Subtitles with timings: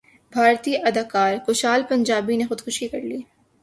[0.31, 3.21] بھارتی اداکار کشال پنجابی نے خودکشی کرلی